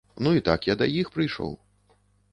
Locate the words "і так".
0.37-0.65